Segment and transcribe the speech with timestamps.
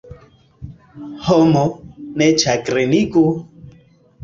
[1.25, 1.67] Homo,
[2.23, 3.25] ne ĉagreniĝu!